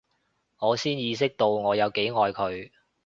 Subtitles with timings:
[0.57, 2.71] 我先意識到我有幾愛佢